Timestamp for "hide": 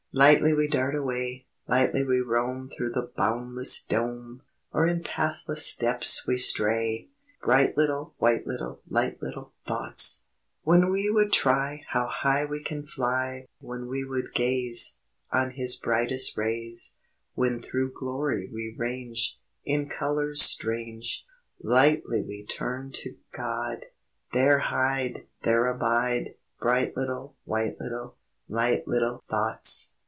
24.59-25.25